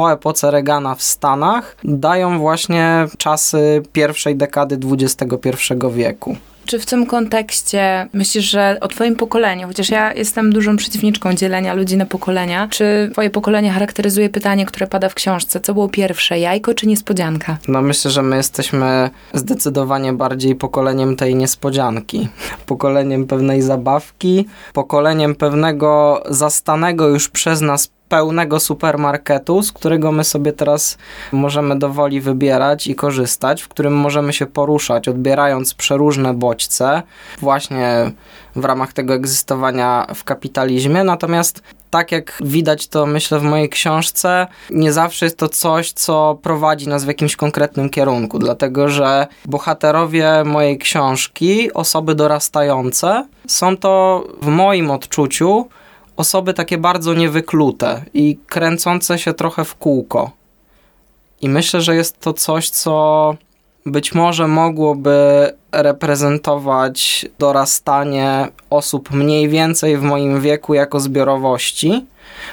po 0.00 0.12
epoce 0.12 0.50
Reagana 0.50 0.94
w 0.94 1.02
Stanach 1.02 1.76
dają 1.84 2.38
właśnie 2.38 3.06
czasy 3.18 3.82
pierwszej 3.92 4.36
dekady 4.36 4.78
XXI 4.92 5.38
wieku. 5.92 6.36
Czy 6.66 6.78
w 6.78 6.86
tym 6.86 7.06
kontekście 7.06 8.08
myślisz, 8.12 8.44
że 8.44 8.78
o 8.80 8.88
twoim 8.88 9.16
pokoleniu, 9.16 9.68
chociaż 9.68 9.88
ja 9.88 10.14
jestem 10.14 10.52
dużą 10.52 10.76
przeciwniczką 10.76 11.34
dzielenia 11.34 11.74
ludzi 11.74 11.96
na 11.96 12.06
pokolenia, 12.06 12.68
czy 12.68 13.10
twoje 13.12 13.30
pokolenie 13.30 13.70
charakteryzuje 13.70 14.28
pytanie, 14.28 14.66
które 14.66 14.86
pada 14.86 15.08
w 15.08 15.14
książce, 15.14 15.60
co 15.60 15.74
było 15.74 15.88
pierwsze, 15.88 16.38
jajko 16.38 16.74
czy 16.74 16.86
niespodzianka? 16.86 17.58
No 17.68 17.82
myślę, 17.82 18.10
że 18.10 18.22
my 18.22 18.36
jesteśmy 18.36 19.10
zdecydowanie 19.34 20.12
bardziej 20.12 20.54
pokoleniem 20.54 21.16
tej 21.16 21.34
niespodzianki. 21.34 22.28
Pokoleniem 22.66 23.26
pewnej 23.26 23.62
zabawki, 23.62 24.46
pokoleniem 24.72 25.34
pewnego 25.34 26.22
zastanego 26.28 27.08
już 27.08 27.28
przez 27.28 27.60
nas 27.60 27.90
pełnego 28.10 28.60
supermarketu, 28.60 29.62
z 29.62 29.72
którego 29.72 30.12
my 30.12 30.24
sobie 30.24 30.52
teraz 30.52 30.98
możemy 31.32 31.78
dowoli 31.78 32.20
wybierać 32.20 32.86
i 32.86 32.94
korzystać, 32.94 33.62
w 33.62 33.68
którym 33.68 33.94
możemy 33.94 34.32
się 34.32 34.46
poruszać, 34.46 35.08
odbierając 35.08 35.74
przeróżne 35.74 36.34
bodźce, 36.34 37.02
właśnie 37.40 38.10
w 38.56 38.64
ramach 38.64 38.92
tego 38.92 39.14
egzystowania 39.14 40.06
w 40.14 40.24
kapitalizmie. 40.24 41.04
Natomiast 41.04 41.62
tak 41.90 42.12
jak 42.12 42.38
widać 42.44 42.88
to, 42.88 43.06
myślę, 43.06 43.38
w 43.38 43.42
mojej 43.42 43.68
książce, 43.68 44.46
nie 44.70 44.92
zawsze 44.92 45.26
jest 45.26 45.38
to 45.38 45.48
coś, 45.48 45.92
co 45.92 46.38
prowadzi 46.42 46.88
nas 46.88 47.04
w 47.04 47.08
jakimś 47.08 47.36
konkretnym 47.36 47.90
kierunku, 47.90 48.38
dlatego 48.38 48.88
że 48.88 49.26
bohaterowie 49.44 50.44
mojej 50.44 50.78
książki, 50.78 51.72
osoby 51.72 52.14
dorastające, 52.14 53.26
są 53.46 53.76
to 53.76 54.24
w 54.42 54.46
moim 54.46 54.90
odczuciu 54.90 55.68
osoby 56.20 56.54
takie 56.54 56.78
bardzo 56.78 57.14
niewyklute 57.14 58.04
i 58.14 58.38
kręcące 58.46 59.18
się 59.18 59.32
trochę 59.34 59.64
w 59.64 59.74
kółko. 59.74 60.30
I 61.40 61.48
myślę, 61.48 61.80
że 61.80 61.94
jest 61.96 62.20
to 62.20 62.32
coś, 62.32 62.70
co 62.70 63.34
być 63.86 64.14
może 64.14 64.48
mogłoby 64.48 65.50
reprezentować 65.72 67.26
dorastanie 67.38 68.48
osób 68.70 69.10
mniej 69.10 69.48
więcej 69.48 69.96
w 69.96 70.02
moim 70.02 70.40
wieku 70.40 70.74
jako 70.74 71.00
zbiorowości, 71.00 72.06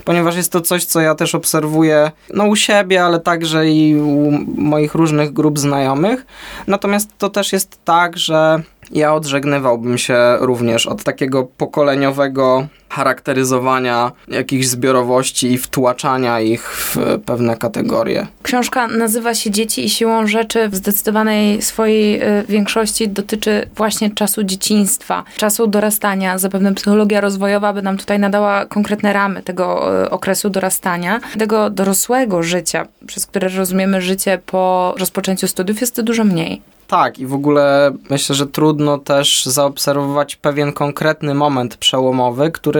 ponieważ 0.05 0.35
jest 0.35 0.51
to 0.51 0.61
coś, 0.61 0.85
co 0.85 1.01
ja 1.01 1.15
też 1.15 1.35
obserwuję 1.35 2.11
no, 2.33 2.45
u 2.45 2.55
siebie, 2.55 3.03
ale 3.03 3.19
także 3.19 3.69
i 3.69 3.95
u 3.95 4.31
moich 4.55 4.95
różnych 4.95 5.33
grup 5.33 5.59
znajomych. 5.59 6.25
Natomiast 6.67 7.09
to 7.17 7.29
też 7.29 7.53
jest 7.53 7.79
tak, 7.85 8.17
że 8.17 8.61
ja 8.91 9.13
odżegnywałbym 9.13 9.97
się 9.97 10.37
również 10.39 10.87
od 10.87 11.03
takiego 11.03 11.47
pokoleniowego 11.57 12.67
charakteryzowania 12.89 14.11
jakichś 14.27 14.65
zbiorowości 14.65 15.51
i 15.51 15.57
wtłaczania 15.57 16.41
ich 16.41 16.61
w 16.61 16.97
pewne 17.25 17.57
kategorie. 17.57 18.27
Książka 18.43 18.87
nazywa 18.87 19.33
się 19.33 19.51
Dzieci 19.51 19.85
i 19.85 19.89
siłą 19.89 20.27
rzeczy 20.27 20.69
w 20.69 20.75
zdecydowanej 20.75 21.61
swojej 21.61 22.21
y, 22.23 22.43
większości 22.49 23.09
dotyczy 23.09 23.69
właśnie 23.75 24.11
czasu 24.11 24.43
dzieciństwa, 24.43 25.23
czasu 25.37 25.67
dorastania. 25.67 26.37
Zapewne 26.37 26.73
psychologia 26.73 27.21
rozwojowa 27.21 27.73
by 27.73 27.81
nam 27.81 27.97
tutaj 27.97 28.19
nadała 28.19 28.65
konkretne 28.65 29.13
ramy 29.13 29.43
tego 29.43 29.93
y, 30.03 30.09
okresu 30.09 30.49
dorastania. 30.49 31.19
Tego 31.39 31.69
dorosłego 31.69 32.43
życia, 32.43 32.87
przez 33.07 33.25
które 33.25 33.49
rozumiemy 33.49 34.01
życie 34.01 34.39
po 34.45 34.95
rozpoczęciu 34.97 35.47
studiów, 35.47 35.81
jest 35.81 36.01
dużo 36.01 36.23
mniej. 36.23 36.61
Tak, 36.87 37.19
i 37.19 37.25
w 37.25 37.33
ogóle 37.33 37.91
myślę, 38.09 38.35
że 38.35 38.47
trudno 38.47 38.97
też 38.97 39.45
zaobserwować 39.45 40.35
pewien 40.35 40.73
konkretny 40.73 41.33
moment 41.33 41.77
przełomowy, 41.77 42.51
który 42.51 42.76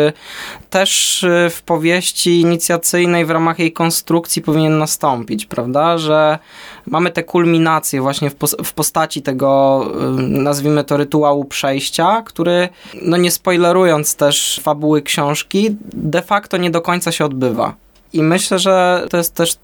też 0.70 1.24
y, 1.24 1.50
w 1.50 1.62
powieści 1.62 2.42
inicjacyjnej 2.42 3.26
w 3.26 3.30
ramach 3.30 3.60
jej 3.60 3.72
konstrukcji 3.72 4.42
powinien 4.42 4.78
nastąpić, 4.78 5.46
prawda? 5.46 5.98
Że 5.98 6.40
mamy 6.86 7.12
te 7.12 7.24
kulminacje 7.24 8.02
właśnie 8.02 8.30
w, 8.30 8.36
w 8.64 8.74
postaci 8.74 9.22
tego, 9.22 9.84
y, 10.20 10.22
nazwijmy 10.22 10.84
to, 10.84 10.98
rytuału 10.98 11.46
przejścia, 11.46 12.22
który, 12.26 12.70
no 13.02 13.18
nie 13.18 13.32
spoilerując 13.32 14.16
też 14.16 14.60
fabuły 14.64 15.02
książki, 15.02 15.76
de 15.94 16.22
facto 16.22 16.58
nie 16.58 16.72
do 16.72 16.82
końca 16.82 17.12
się 17.12 17.26
odbywa. 17.26 17.74
I 18.14 18.24
myślę, 18.24 18.60
że 18.60 19.06
to 19.10 19.18
jest 19.18 19.34
też 19.34 19.58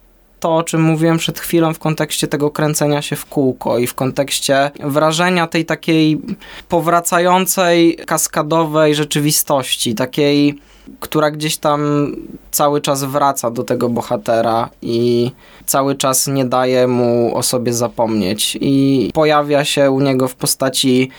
to, 0.43 0.55
o 0.55 0.63
czym 0.63 0.81
mówiłem 0.81 1.17
przed 1.17 1.39
chwilą 1.39 1.73
w 1.73 1.79
kontekście 1.79 2.27
tego 2.27 2.51
kręcenia 2.51 3.01
się 3.01 3.15
w 3.15 3.25
kółko 3.25 3.77
i 3.77 3.87
w 3.87 3.93
kontekście 3.93 4.71
wrażenia 4.79 5.47
tej 5.47 5.65
takiej 5.65 6.21
powracającej, 6.69 7.95
kaskadowej 8.05 8.95
rzeczywistości, 8.95 9.95
takiej 9.95 10.59
która 10.99 11.31
gdzieś 11.31 11.57
tam 11.57 12.11
cały 12.51 12.81
czas 12.81 13.03
wraca 13.03 13.51
do 13.51 13.63
tego 13.63 13.89
bohatera 13.89 14.69
i 14.81 15.31
cały 15.65 15.95
czas 15.95 16.27
nie 16.27 16.45
daje 16.45 16.87
mu 16.87 17.37
o 17.37 17.43
sobie 17.43 17.73
zapomnieć. 17.73 18.57
I 18.61 19.09
pojawia 19.13 19.65
się 19.65 19.91
u 19.91 19.99
niego 19.99 20.27
w 20.27 20.35
postaci 20.35 21.09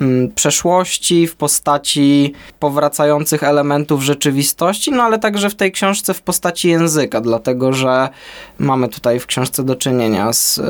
mm, 0.00 0.32
przeszłości, 0.32 1.26
w 1.26 1.36
postaci 1.36 2.32
powracających 2.58 3.42
elementów 3.42 4.02
rzeczywistości, 4.02 4.90
no 4.92 5.02
ale 5.02 5.18
także 5.18 5.50
w 5.50 5.54
tej 5.54 5.72
książce 5.72 6.14
w 6.14 6.22
postaci 6.22 6.68
języka, 6.68 7.20
dlatego 7.20 7.72
że 7.72 8.08
mamy 8.58 8.88
tutaj 8.88 9.20
w 9.20 9.26
książce 9.26 9.64
do 9.64 9.76
czynienia 9.76 10.32
z 10.32 10.58
y, 10.58 10.62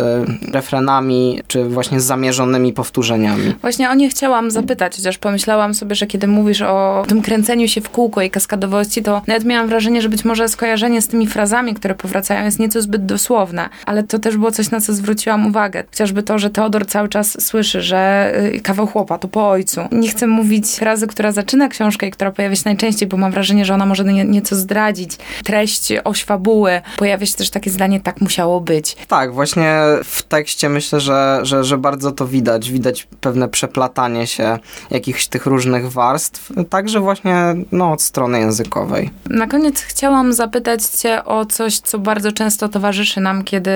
refrenami, 0.52 1.40
czy 1.46 1.64
właśnie 1.64 2.00
z 2.00 2.04
zamierzonymi 2.04 2.72
powtórzeniami. 2.72 3.54
Właśnie 3.60 3.90
o 3.90 3.94
nie 3.94 4.08
chciałam 4.08 4.50
zapytać, 4.50 4.96
chociaż 4.96 5.18
pomyślałam 5.18 5.74
sobie, 5.74 5.94
że 5.94 6.06
kiedy 6.06 6.26
mówisz 6.26 6.62
o 6.62 7.04
tym 7.08 7.22
kręceniu 7.22 7.68
się 7.68 7.80
w 7.80 7.90
kółko 7.90 8.22
i 8.22 8.30
kaskadowości, 8.44 9.02
to 9.02 9.22
nawet 9.26 9.44
miałam 9.44 9.68
wrażenie, 9.68 10.02
że 10.02 10.08
być 10.08 10.24
może 10.24 10.48
skojarzenie 10.48 11.02
z 11.02 11.08
tymi 11.08 11.26
frazami, 11.26 11.74
które 11.74 11.94
powracają, 11.94 12.44
jest 12.44 12.58
nieco 12.58 12.82
zbyt 12.82 13.06
dosłowne, 13.06 13.68
ale 13.86 14.02
to 14.02 14.18
też 14.18 14.36
było 14.36 14.52
coś, 14.52 14.70
na 14.70 14.80
co 14.80 14.92
zwróciłam 14.92 15.46
uwagę. 15.46 15.84
Chociażby 15.90 16.22
to, 16.22 16.38
że 16.38 16.50
Teodor 16.50 16.86
cały 16.86 17.08
czas 17.08 17.44
słyszy, 17.44 17.82
że 17.82 18.32
y, 18.54 18.60
kawał 18.60 18.86
chłopa 18.86 19.18
to 19.18 19.28
po 19.28 19.48
ojcu. 19.50 19.80
Nie 19.92 20.08
chcę 20.08 20.26
mówić 20.26 20.66
frazy, 20.66 21.06
która 21.06 21.32
zaczyna 21.32 21.68
książkę 21.68 22.06
i 22.06 22.10
która 22.10 22.30
pojawia 22.30 22.56
się 22.56 22.62
najczęściej, 22.64 23.08
bo 23.08 23.16
mam 23.16 23.32
wrażenie, 23.32 23.64
że 23.64 23.74
ona 23.74 23.86
może 23.86 24.04
nie, 24.04 24.24
nieco 24.24 24.56
zdradzić. 24.56 25.16
Treść, 25.44 25.92
oś 26.04 26.24
fabuły. 26.24 26.80
Pojawia 26.96 27.26
się 27.26 27.34
też 27.34 27.50
takie 27.50 27.70
zdanie, 27.70 28.00
tak 28.00 28.20
musiało 28.20 28.60
być. 28.60 28.96
Tak, 29.08 29.34
właśnie 29.34 29.74
w 30.04 30.22
tekście 30.22 30.68
myślę, 30.68 31.00
że, 31.00 31.40
że, 31.42 31.64
że 31.64 31.78
bardzo 31.78 32.12
to 32.12 32.26
widać. 32.26 32.70
Widać 32.70 33.08
pewne 33.20 33.48
przeplatanie 33.48 34.26
się 34.26 34.58
jakichś 34.90 35.26
tych 35.26 35.46
różnych 35.46 35.92
warstw, 35.92 36.52
także 36.70 37.00
właśnie 37.00 37.54
no, 37.72 37.92
od 37.92 38.02
strony 38.02 38.33
językowej. 38.38 39.10
Na 39.30 39.46
koniec 39.46 39.82
chciałam 39.82 40.32
zapytać 40.32 40.82
Cię 40.82 41.24
o 41.24 41.46
coś, 41.46 41.78
co 41.78 41.98
bardzo 41.98 42.32
często 42.32 42.68
towarzyszy 42.68 43.20
nam, 43.20 43.44
kiedy 43.44 43.70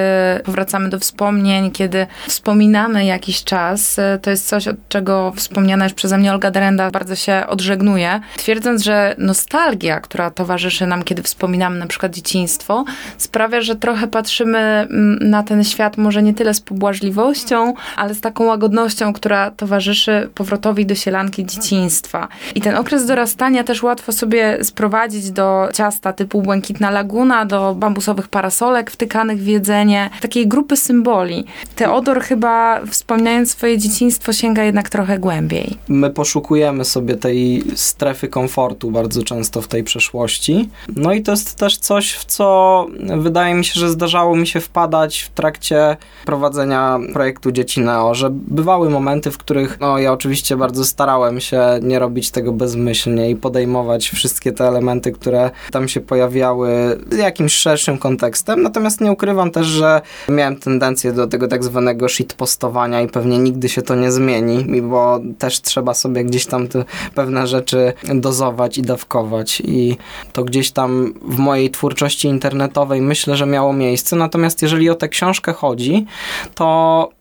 powracamy 0.45 0.89
do 0.89 0.99
wspomnień, 0.99 1.71
kiedy 1.71 2.07
wspominamy 2.29 3.05
jakiś 3.05 3.45
czas. 3.45 3.97
To 4.23 4.31
jest 4.31 4.49
coś, 4.49 4.69
od 4.69 4.77
czego 4.89 5.33
wspomniana 5.37 5.85
już 5.85 5.95
przeze 5.95 6.19
mnie 6.19 6.33
Olga 6.33 6.51
Derenda 6.51 6.91
bardzo 6.91 7.17
się 7.17 7.45
odżegnuje, 7.49 8.21
twierdząc, 8.37 8.83
że 8.83 9.15
nostalgia, 9.19 10.01
która 10.01 10.31
towarzyszy 10.31 10.87
nam, 10.87 11.03
kiedy 11.03 11.23
wspominamy 11.23 11.79
na 11.79 11.87
przykład 11.87 12.15
dzieciństwo, 12.15 12.85
sprawia, 13.19 13.61
że 13.61 13.77
trochę 13.77 14.09
patrzymy 14.09 14.59
mm, 14.59 15.19
na 15.31 15.43
ten 15.43 15.65
świat 15.65 15.97
może 15.97 16.23
nie 16.23 16.35
tyle 16.35 16.55
z 16.55 16.61
pobłażliwością, 16.61 17.75
ale 17.97 18.15
z 18.15 18.21
taką 18.21 18.45
łagodnością, 18.45 19.13
która 19.13 19.51
towarzyszy 19.51 20.31
powrotowi 20.35 20.87
do 20.87 20.95
sielanki 20.95 21.47
dzieciństwa. 21.47 22.29
I 22.55 22.61
ten 22.61 22.75
okres 22.75 23.07
dorastania 23.07 23.65
też 23.65 23.83
łatwo 23.83 24.13
sobie 24.13 24.48
sprowadzić 24.63 25.31
do 25.31 25.69
ciasta 25.75 26.13
typu 26.13 26.43
błękitna 26.43 26.91
laguna, 26.91 27.45
do 27.45 27.75
bambusowych 27.75 28.29
parasolek 28.29 28.91
wtykanych 28.91 29.39
w 29.39 29.47
jedzenie, 29.47 30.11
takiej 30.21 30.49
grupy 30.49 30.77
symboli. 30.77 31.45
Teodor 31.77 32.21
chyba 32.21 32.81
wspominając 32.87 33.51
swoje 33.51 33.79
dzieciństwo 33.79 34.33
sięga 34.33 34.65
jednak 34.65 34.89
trochę 34.89 35.19
głębiej. 35.19 35.77
My 35.89 36.11
poszukujemy 36.11 36.85
sobie 36.85 37.17
tej 37.17 37.65
strefy 37.75 38.29
komfortu 38.29 38.91
bardzo 38.91 39.23
często 39.23 39.63
w 39.63 39.69
tej 39.69 39.85
przeszłości. 39.85 40.69
No 40.97 41.13
i 41.13 41.23
to 41.23 41.33
jest 41.33 41.55
też 41.55 41.77
coś, 41.77 42.13
w 42.13 42.25
co 42.25 42.87
wydaje 43.17 43.55
mi 43.55 43.65
się, 43.65 43.81
że 43.81 43.91
zdarzało 43.91 44.37
mi 44.37 44.47
się 44.47 44.61
wpadać 44.61 45.21
w 45.21 45.31
trakcie 45.31 45.97
prowadzenia 46.25 46.99
projektu 47.13 47.53
Dzieci 47.53 47.81
Neo, 47.81 48.15
że 48.15 48.31
bywały 48.33 48.91
momenty, 48.91 49.31
w 49.31 49.39
których 49.39 49.81
no 49.81 49.99
ja 49.99 50.13
oczywiście 50.13 50.57
bardzo 50.57 50.85
starałem 50.85 51.41
się 51.41 51.63
nie 51.83 51.99
robić 51.99 52.31
tego 52.31 52.53
bezmyślnie 52.53 53.31
i 53.31 53.37
podejmować 53.37 54.09
wszystkie 54.09 54.38
wszystkie 54.39 54.53
te 54.53 54.69
elementy, 54.69 55.13
które 55.13 55.51
tam 55.73 55.89
się 55.89 56.01
pojawiały 56.01 56.99
z 57.11 57.17
jakimś 57.17 57.53
szerszym 57.53 57.99
kontekstem. 57.99 58.63
Natomiast 58.63 59.01
nie 59.01 59.13
ukrywam 59.13 59.51
też, 59.51 59.67
że 59.67 60.01
miałem 60.29 60.57
tendencję 60.57 61.13
do 61.13 61.27
tego 61.27 61.49
tak 61.49 61.65
zwanego 61.65 62.09
shitpostowania 62.09 63.03
i 63.03 63.09
pewnie 63.09 63.39
nigdy 63.39 63.69
się 63.69 63.83
to 63.83 63.95
nie 63.95 64.13
zmieni, 64.13 64.83
bo 64.83 65.21
też 65.39 65.61
trzeba 65.61 65.95
sobie 65.95 66.25
gdzieś 66.25 66.47
tam 66.47 66.69
pewne 67.15 67.47
rzeczy 67.47 67.93
dozować 68.15 68.79
i 68.79 68.83
dawkować 68.83 69.63
i 69.65 69.97
to 70.33 70.45
gdzieś 70.45 70.71
tam 70.71 71.15
w 71.23 71.39
mojej 71.39 71.71
twórczości 71.71 72.29
internetowej 72.29 73.01
myślę, 73.01 73.37
że 73.37 73.47
miało 73.47 73.73
miejsce. 73.73 74.17
Natomiast 74.17 74.63
jeżeli 74.63 74.91
o 74.91 74.95
tę 74.95 75.09
książkę 75.09 75.53
chodzi, 75.53 76.07
to 76.55 77.18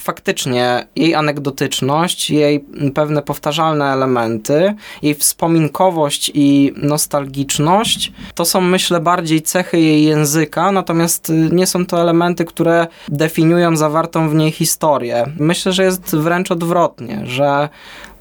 faktycznie 0.00 0.86
jej 0.96 1.14
anegdotyczność, 1.14 2.30
jej 2.30 2.64
pewne 2.94 3.22
powtarzalne 3.22 3.92
elementy, 3.92 4.74
jej 5.02 5.14
wspominkowość 5.14 6.30
i 6.34 6.72
nostalgiczność 6.76 8.12
to 8.34 8.44
są, 8.44 8.60
myślę, 8.60 9.00
bardziej 9.00 9.42
cechy 9.42 9.80
jej 9.80 10.04
języka, 10.04 10.72
natomiast 10.72 11.30
y, 11.30 11.32
nie 11.52 11.66
są 11.66 11.86
to 11.86 12.00
elementy, 12.00 12.44
które 12.44 12.86
definiują 13.08 13.76
zawartą 13.76 14.28
w 14.28 14.34
niej 14.34 14.50
historię. 14.50 15.26
Myślę, 15.38 15.72
że 15.72 15.84
jest 15.84 16.16
wręcz 16.16 16.50
odwrotnie, 16.50 17.22
że 17.24 17.68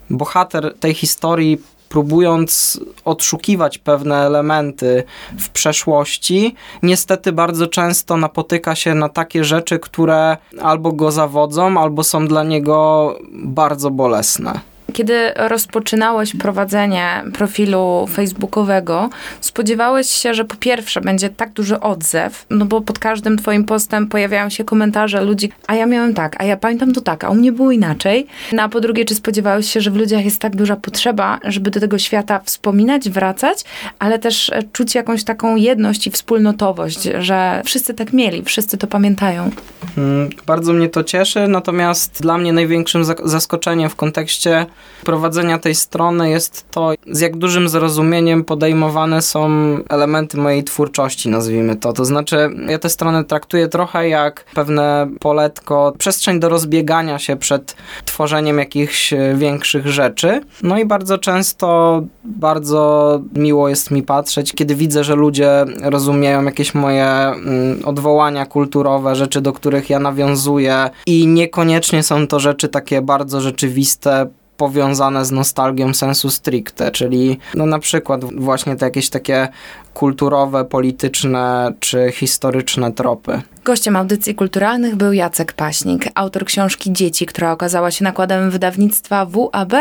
bohater 0.09 0.75
tej 0.79 0.93
historii 0.93 1.57
próbując 1.89 2.79
odszukiwać 3.05 3.77
pewne 3.77 4.15
elementy 4.15 5.03
w 5.39 5.49
przeszłości, 5.49 6.55
niestety 6.83 7.31
bardzo 7.31 7.67
często 7.67 8.17
napotyka 8.17 8.75
się 8.75 8.95
na 8.95 9.09
takie 9.09 9.43
rzeczy, 9.43 9.79
które 9.79 10.37
albo 10.61 10.91
go 10.91 11.11
zawodzą, 11.11 11.81
albo 11.81 12.03
są 12.03 12.27
dla 12.27 12.43
niego 12.43 13.15
bardzo 13.31 13.91
bolesne. 13.91 14.76
Kiedy 14.97 15.31
rozpoczynałeś 15.35 16.35
prowadzenie 16.35 17.23
profilu 17.33 18.07
facebookowego, 18.13 19.09
spodziewałeś 19.41 20.09
się, 20.09 20.33
że 20.33 20.45
po 20.45 20.55
pierwsze 20.55 21.01
będzie 21.01 21.29
tak 21.29 21.53
duży 21.53 21.79
odzew, 21.79 22.45
no 22.49 22.65
bo 22.65 22.81
pod 22.81 22.99
każdym 22.99 23.37
twoim 23.37 23.63
postem 23.63 24.07
pojawiają 24.07 24.49
się 24.49 24.63
komentarze 24.63 25.21
ludzi, 25.21 25.51
a 25.67 25.75
ja 25.75 25.85
miałem 25.85 26.13
tak, 26.13 26.35
a 26.41 26.43
ja 26.43 26.57
pamiętam 26.57 26.93
to 26.93 27.01
tak, 27.01 27.23
a 27.23 27.29
u 27.29 27.35
mnie 27.35 27.51
było 27.51 27.71
inaczej. 27.71 28.27
No 28.53 28.63
a 28.63 28.69
po 28.69 28.81
drugie, 28.81 29.05
czy 29.05 29.15
spodziewałeś 29.15 29.71
się, 29.71 29.81
że 29.81 29.91
w 29.91 29.95
ludziach 29.95 30.25
jest 30.25 30.41
tak 30.41 30.55
duża 30.55 30.75
potrzeba, 30.75 31.39
żeby 31.43 31.71
do 31.71 31.79
tego 31.79 31.97
świata 31.97 32.39
wspominać, 32.43 33.09
wracać, 33.09 33.63
ale 33.99 34.19
też 34.19 34.51
czuć 34.73 34.95
jakąś 34.95 35.23
taką 35.23 35.55
jedność 35.55 36.07
i 36.07 36.11
wspólnotowość, 36.11 37.09
że 37.19 37.61
wszyscy 37.65 37.93
tak 37.93 38.13
mieli, 38.13 38.43
wszyscy 38.43 38.77
to 38.77 38.87
pamiętają. 38.87 39.51
Hmm, 39.95 40.29
bardzo 40.45 40.73
mnie 40.73 40.89
to 40.89 41.03
cieszy, 41.03 41.47
natomiast 41.47 42.21
dla 42.21 42.37
mnie 42.37 42.53
największym 42.53 43.03
zaskoczeniem 43.23 43.89
w 43.89 43.95
kontekście 43.95 44.65
prowadzenia 45.03 45.59
tej 45.59 45.75
strony 45.75 46.29
jest 46.29 46.65
to, 46.71 46.93
z 47.11 47.19
jak 47.19 47.37
dużym 47.37 47.69
zrozumieniem 47.69 48.43
podejmowane 48.43 49.21
są 49.21 49.49
elementy 49.89 50.37
mojej 50.37 50.63
twórczości, 50.63 51.29
nazwijmy 51.29 51.75
to. 51.75 51.93
To 51.93 52.05
znaczy, 52.05 52.49
ja 52.67 52.79
tę 52.79 52.89
stronę 52.89 53.23
traktuję 53.23 53.67
trochę 53.67 54.09
jak 54.09 54.45
pewne 54.55 55.09
poletko, 55.19 55.93
przestrzeń 55.97 56.39
do 56.39 56.49
rozbiegania 56.49 57.19
się 57.19 57.35
przed 57.35 57.75
tworzeniem 58.05 58.57
jakichś 58.57 59.13
większych 59.35 59.87
rzeczy. 59.87 60.41
No 60.63 60.77
i 60.79 60.85
bardzo 60.85 61.17
często 61.17 62.01
bardzo 62.23 63.21
miło 63.35 63.69
jest 63.69 63.91
mi 63.91 64.03
patrzeć, 64.03 64.53
kiedy 64.53 64.75
widzę, 64.75 65.03
że 65.03 65.15
ludzie 65.15 65.65
rozumieją 65.81 66.43
jakieś 66.43 66.75
moje 66.75 67.05
mm, 67.05 67.85
odwołania 67.85 68.45
kulturowe, 68.45 69.15
rzeczy, 69.15 69.41
do 69.41 69.53
których 69.53 69.89
ja 69.89 69.99
nawiązuję 69.99 70.89
i 71.05 71.27
niekoniecznie 71.27 72.03
są 72.03 72.27
to 72.27 72.39
rzeczy 72.39 72.67
takie 72.67 73.01
bardzo 73.01 73.41
rzeczywiste, 73.41 74.27
powiązane 74.57 75.25
z 75.25 75.31
nostalgią 75.31 75.93
sensu 75.93 76.29
stricte, 76.29 76.91
czyli 76.91 77.39
no 77.55 77.65
na 77.65 77.79
przykład 77.79 78.33
właśnie 78.33 78.75
te 78.75 78.85
jakieś 78.85 79.09
takie 79.09 79.47
kulturowe, 79.93 80.65
polityczne 80.65 81.73
czy 81.79 82.11
historyczne 82.11 82.91
tropy. 82.91 83.41
Gościem 83.63 83.95
audycji 83.95 84.35
kulturalnych 84.35 84.95
był 84.95 85.13
Jacek 85.13 85.53
Paśnik, 85.53 86.09
autor 86.15 86.45
książki 86.45 86.93
Dzieci, 86.93 87.25
która 87.25 87.51
okazała 87.51 87.91
się 87.91 88.03
nakładem 88.03 88.51
wydawnictwa 88.51 89.25
WAB, 89.25 89.73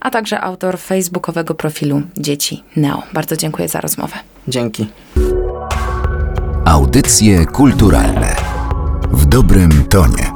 a 0.00 0.10
także 0.10 0.40
autor 0.40 0.78
facebookowego 0.78 1.54
profilu 1.54 2.02
Dzieci 2.16 2.62
Neo. 2.76 3.02
Bardzo 3.12 3.36
dziękuję 3.36 3.68
za 3.68 3.80
rozmowę. 3.80 4.16
Dzięki. 4.48 4.86
Audycje 6.64 7.46
kulturalne 7.46 8.36
w 9.12 9.26
dobrym 9.26 9.84
tonie. 9.84 10.33